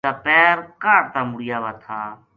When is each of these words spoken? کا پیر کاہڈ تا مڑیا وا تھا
کا 0.05 0.11
پیر 0.25 0.55
کاہڈ 0.81 1.03
تا 1.13 1.21
مڑیا 1.29 1.57
وا 1.63 1.71
تھا 1.83 1.99